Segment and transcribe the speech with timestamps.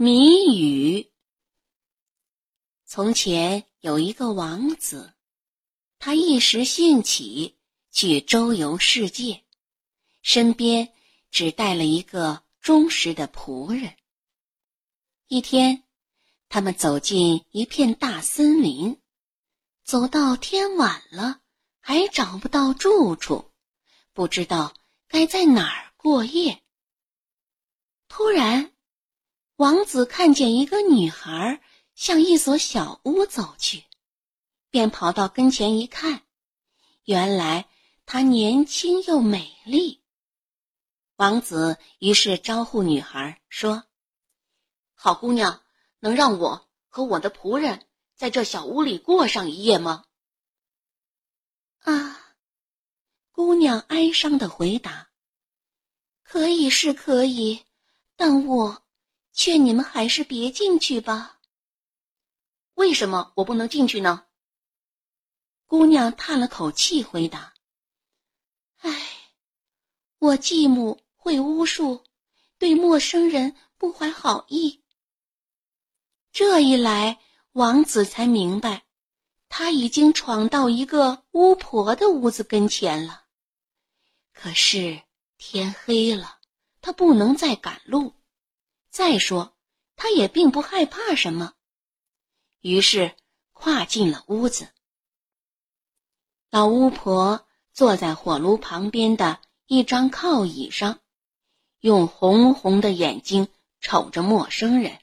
[0.00, 1.10] 谜语。
[2.84, 5.12] 从前有一个王子，
[5.98, 7.58] 他一时兴起
[7.90, 9.42] 去周游世界，
[10.22, 10.92] 身边
[11.32, 13.96] 只带了一个忠实的仆人。
[15.26, 15.82] 一天，
[16.48, 19.00] 他们走进一片大森林，
[19.82, 21.40] 走到天晚了，
[21.80, 23.50] 还找不到住处，
[24.12, 24.72] 不知道
[25.08, 26.62] 该在哪儿过夜。
[28.06, 28.72] 突然，
[29.58, 31.60] 王子看见一个女孩
[31.96, 33.82] 向一所小屋走去，
[34.70, 36.22] 便跑到跟前一看，
[37.02, 37.68] 原来
[38.06, 40.00] 她年轻又美丽。
[41.16, 43.82] 王子于是招呼女孩说
[44.94, 45.60] ：“好姑娘，
[45.98, 50.04] 能让我和我的仆人在这小屋里过上一夜吗？”
[51.82, 52.36] 啊，
[53.32, 55.10] 姑娘哀伤的回答
[56.22, 57.64] ：“可以是可以，
[58.14, 58.82] 但我……”
[59.38, 61.38] 劝你们还是别进去吧。
[62.74, 64.24] 为什么我不能进去呢？
[65.64, 67.54] 姑娘叹了口气，回答
[68.82, 68.90] ：“唉，
[70.18, 72.02] 我继母会巫术，
[72.58, 74.82] 对陌生人不怀好意。”
[76.34, 77.20] 这一来，
[77.52, 78.86] 王子才明白，
[79.48, 83.26] 他已经闯到一个巫婆的屋子跟前了。
[84.32, 85.00] 可是
[85.36, 86.40] 天黑了，
[86.80, 88.17] 他不能再赶路。
[88.98, 89.56] 再说，
[89.94, 91.54] 他也并不害怕什么，
[92.58, 93.14] 于是
[93.52, 94.72] 跨进了屋子。
[96.50, 100.98] 老巫婆坐在火炉旁边的一张靠椅上，
[101.78, 103.46] 用红红的眼睛
[103.80, 105.00] 瞅着陌生人。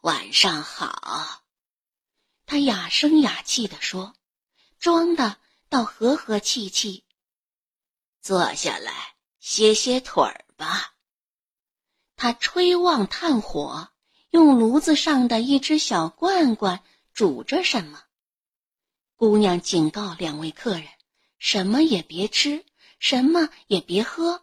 [0.00, 1.44] 晚上好，
[2.46, 4.14] 她哑声哑气地说，
[4.78, 5.36] 装的
[5.68, 7.04] 倒和和气气。
[8.22, 10.94] 坐下来歇歇腿儿吧。
[12.18, 13.90] 他吹旺炭火，
[14.30, 16.82] 用炉子上的一只小罐罐
[17.14, 18.02] 煮着什么。
[19.14, 20.88] 姑娘警告两位客人：
[21.38, 22.64] 什么也别吃，
[22.98, 24.42] 什么也别喝，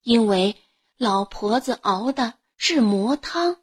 [0.00, 0.56] 因为
[0.96, 3.58] 老婆子熬的是魔汤。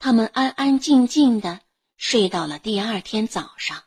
[0.00, 1.60] 他们安安静静的
[1.96, 3.84] 睡到了第二天早上。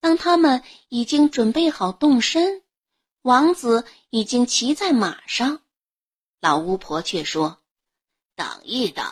[0.00, 2.62] 当他们已经准备好动身，
[3.22, 5.62] 王子已经骑在马上。
[6.40, 7.62] 老巫婆却说
[8.34, 9.04] ：“等一等，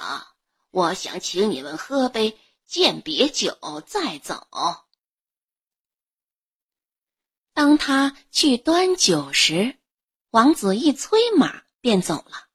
[0.70, 4.48] 我想请你们喝杯鉴别酒再走。”
[7.52, 9.78] 当他去端酒时，
[10.30, 12.48] 王子一催马便走了，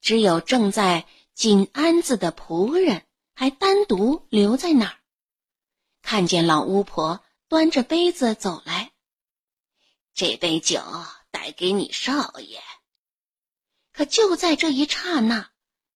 [0.00, 4.98] 只有正在紧鞍子的仆人还单独留在那儿。
[6.02, 8.92] 看见老巫婆端着杯子走来，
[10.14, 10.80] 这杯酒
[11.30, 12.60] 带给你少爷。
[13.96, 15.52] 可就在这一刹那，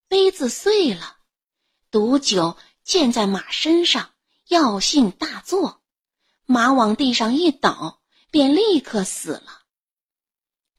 [0.07, 1.17] 杯子碎了，
[1.91, 4.15] 毒酒溅在马身上，
[4.47, 5.83] 药性大作，
[6.47, 8.01] 马往地上一倒，
[8.31, 9.61] 便立刻死了。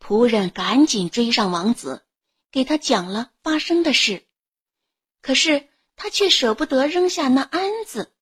[0.01, 2.05] 仆人赶紧追上王子，
[2.51, 4.27] 给他讲了发生的事，
[5.21, 8.13] 可是他却舍不得扔下那鞍子，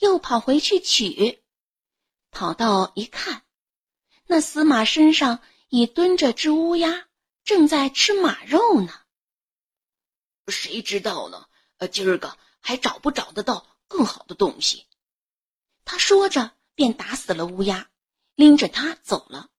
[0.00, 1.44] 又跑回去取。
[2.32, 3.44] 跑到一看，
[4.26, 5.38] 那死马身上
[5.68, 7.06] 已蹲着只乌鸦。
[7.44, 8.92] 正在吃马肉呢，
[10.46, 11.48] 谁知道呢？
[11.78, 14.86] 呃，今儿个还找不找得到更好的东西？
[15.84, 17.90] 他说着，便打死了乌鸦，
[18.36, 19.50] 拎着它走了。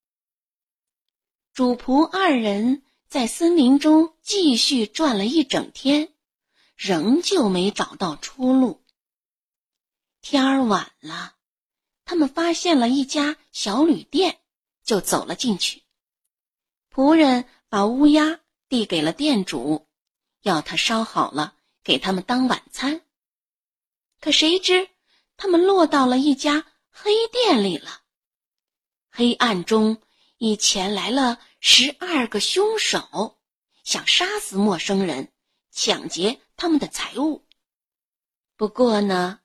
[1.52, 6.14] 主仆二人在森林中继续转了一整天，
[6.78, 8.82] 仍旧没找到出路。
[10.22, 11.36] 天儿晚了，
[12.06, 14.40] 他们发现了一家小旅店，
[14.86, 15.84] 就走了进去。
[16.90, 17.46] 仆人。
[17.74, 18.40] 把乌鸦
[18.70, 19.88] 递给了店主，
[20.44, 23.02] 要他烧好了给他们当晚餐。
[24.22, 24.92] 可谁知
[25.38, 28.04] 他们落到了一家黑店里了。
[29.10, 30.00] 黑暗中
[30.38, 33.40] 已潜来了十二个凶手，
[33.84, 35.34] 想杀死陌生人，
[35.72, 37.44] 抢劫他们的财物。
[38.56, 39.40] 不过呢，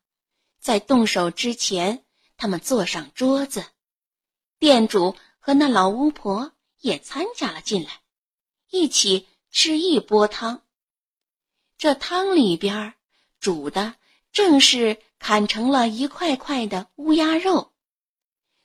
[0.60, 2.04] 在动手之前，
[2.36, 3.64] 他们坐上桌子，
[4.58, 8.02] 店主和那老巫婆也参加了进来。
[8.70, 10.62] 一起吃一锅汤，
[11.79, 12.94] 这汤里边
[13.41, 13.94] 煮的
[14.31, 17.73] 正是砍成了一块块的乌鸦肉。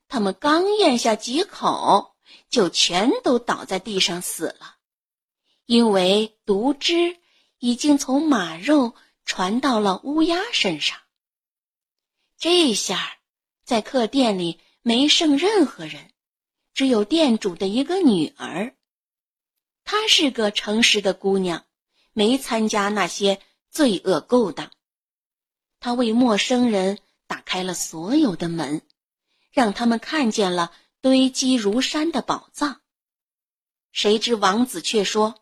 [0.08, 2.16] 他们刚咽下几口，
[2.50, 4.76] 就全都倒在地上死了，
[5.66, 7.18] 因为毒汁
[7.60, 8.96] 已经从马肉
[9.26, 11.00] 传到了乌鸦身上。
[12.38, 13.18] 这下，
[13.64, 16.12] 在客店里没剩任何人，
[16.74, 18.76] 只有店主的一个女儿。
[19.96, 21.66] 她是个诚实的姑娘，
[22.14, 24.72] 没参加那些罪恶勾当。
[25.80, 26.98] 她为陌生人
[27.28, 28.82] 打开了所有的门，
[29.52, 32.82] 让他们看见了堆积如山的宝藏。
[33.92, 35.36] 谁知王子却说：“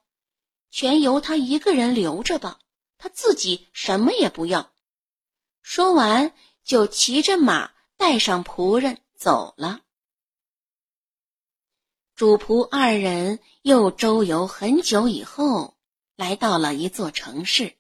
[0.70, 2.60] 全由他一个人留着吧，
[2.98, 4.74] 他自己什么也不要。”
[5.64, 6.34] 说完，
[6.66, 9.80] 就骑着马，带上仆人走了。
[12.16, 15.76] 主仆二人又周游很久以后，
[16.16, 17.76] 来到了一座城市。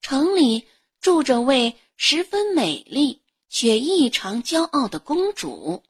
[0.00, 0.66] 城里
[1.00, 5.82] 住着位十分美丽却异常骄傲的公主。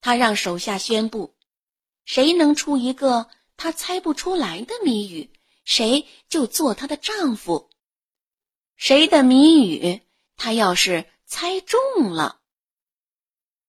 [0.00, 1.34] 她让手下宣布：
[2.04, 5.28] 谁能出一个她猜不出来的谜语，
[5.64, 7.68] 谁就做她的丈夫。
[8.76, 10.00] 谁的谜语
[10.36, 11.80] 她要是猜中
[12.12, 12.42] 了，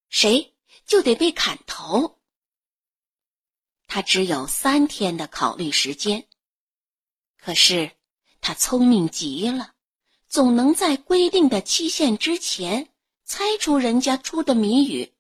[0.09, 2.18] 谁就得被砍头。
[3.91, 6.27] 他只有三天的考虑时间，
[7.39, 7.91] 可是
[8.39, 9.73] 他聪明极了，
[10.27, 12.93] 总能在规定的期限之前
[13.25, 15.11] 猜出人家出的谜语。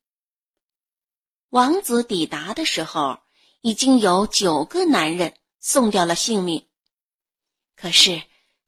[1.49, 3.19] 王子抵达的时候，
[3.61, 6.67] 已经有九个男人送掉了性命，
[7.75, 8.21] 可是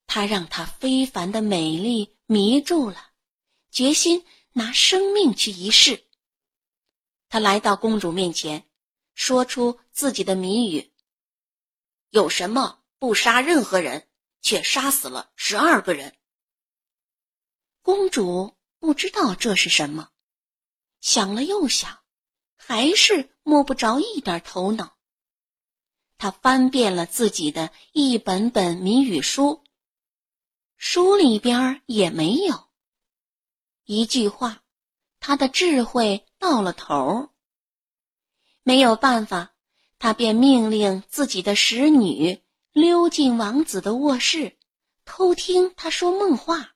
[0.07, 3.11] 他让他非凡的美丽迷住了，
[3.69, 6.05] 决心拿生命去一试。
[7.29, 8.65] 他来到公主面前。
[9.13, 10.91] 说出自己的谜语。
[12.09, 14.09] 有什么不杀任何人，
[14.41, 16.15] 却杀死了十二个人？
[17.81, 20.09] 公主不知道这是什么，
[20.99, 21.99] 想了又想，
[22.55, 24.97] 还是摸不着一点头脑。
[26.17, 29.63] 她翻遍了自己的一本本谜语书，
[30.77, 32.69] 书里边也没有
[33.85, 34.63] 一句话，
[35.19, 37.29] 她的智慧到了头。
[38.63, 39.53] 没有办法，
[39.97, 42.41] 他便命令自己的使女
[42.71, 44.57] 溜进王子的卧室，
[45.03, 46.73] 偷听他说梦话。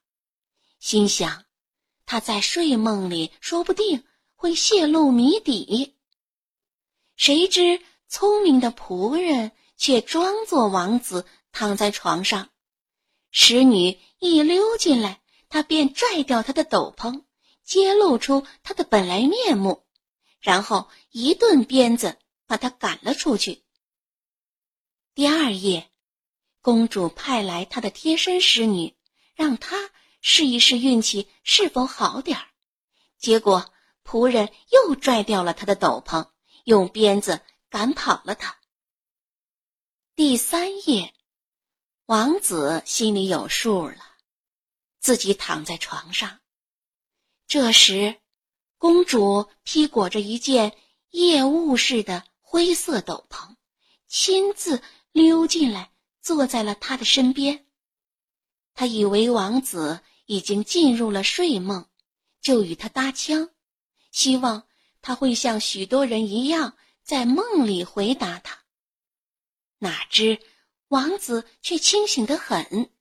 [0.79, 1.45] 心想，
[2.05, 4.03] 他在睡梦里说不定
[4.35, 5.95] 会泄露谜底。
[7.15, 12.49] 谁知聪明的仆人却装作王子躺在床上，
[13.29, 17.23] 使女一溜进来，他便拽掉他的斗篷，
[17.63, 19.84] 揭露出他的本来面目。
[20.45, 23.63] 然后一顿鞭子把他赶了出去。
[25.15, 25.89] 第二夜，
[26.61, 28.95] 公主派来她的贴身侍女，
[29.33, 29.89] 让她
[30.21, 32.47] 试一试运气是否好点儿。
[33.17, 36.29] 结果仆人又拽掉了她的斗篷，
[36.63, 38.59] 用鞭子赶跑了她。
[40.13, 41.15] 第三夜，
[42.05, 43.97] 王子心里有数了，
[44.99, 46.39] 自己躺在床上。
[47.47, 48.21] 这时。
[48.85, 50.71] 公主披裹着一件
[51.09, 53.55] 夜雾似的灰色斗篷，
[54.07, 54.79] 亲自
[55.11, 55.89] 溜进来，
[56.21, 57.65] 坐在了他的身边。
[58.75, 61.87] 他以为王子已经进入了睡梦，
[62.41, 63.49] 就与他搭腔，
[64.11, 64.67] 希望
[65.01, 68.65] 他会像许多人一样在梦里回答他。
[69.79, 70.39] 哪知
[70.89, 72.91] 王子却清醒得很，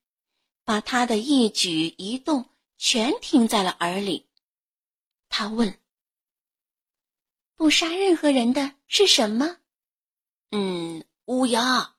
[0.64, 2.48] 把他的一举一动
[2.78, 4.25] 全听在了耳里。
[5.36, 5.81] 他问
[7.58, 9.58] ：“不杀任何人的是什么
[10.52, 11.96] ？”“嗯，乌鸦，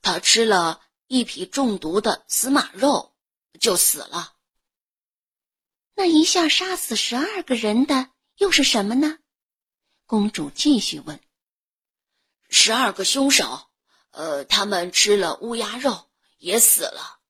[0.00, 3.14] 他吃了一匹中毒的死马肉，
[3.60, 4.36] 就死了。
[5.92, 9.18] ”“那一下杀死十二个人的又是什么呢？”
[10.08, 11.20] 公主继续问。
[12.48, 13.68] “十二个凶手，
[14.12, 17.20] 呃，他们吃了乌鸦肉也死了。”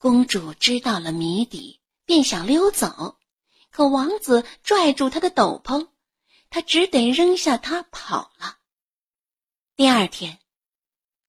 [0.00, 3.19] 公主知道了谜底，便想溜走。
[3.70, 5.88] 可王子拽住他的斗篷，
[6.50, 8.58] 他只得扔下他跑了。
[9.76, 10.38] 第二天，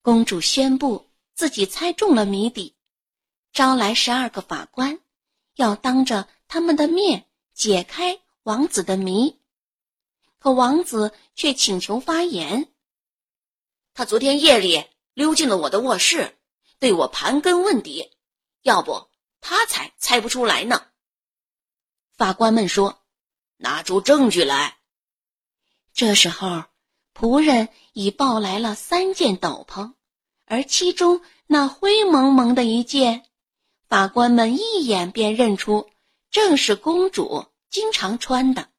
[0.02, 2.76] 公主宣布自己猜中了谜底，
[3.54, 5.00] 招来十二个法官，
[5.56, 9.40] 要当着他们的面解开王子的谜。
[10.40, 12.74] 可王子却请求发言。
[13.94, 16.38] 他昨天夜里溜进了我的卧室，
[16.80, 18.12] 对我盘根问底，
[18.64, 20.88] 要不他才猜不出来呢。
[22.22, 23.01] 法官们说
[23.58, 24.78] ：“拿出证据来。”
[25.92, 26.66] 这时候，
[27.16, 29.94] 仆人已抱来了三件斗篷，
[30.46, 33.25] 而其中那灰蒙蒙的一件，
[33.88, 35.90] 法官们一眼便认出
[36.30, 38.70] 正是公主经常穿的，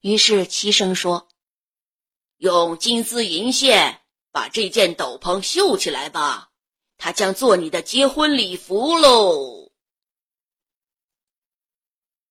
[0.00, 1.28] 于是齐声说
[2.40, 4.00] ：“用金丝银线
[4.32, 6.48] 把这件斗篷绣起来吧，
[6.96, 9.70] 它将做你的结婚礼服喽。”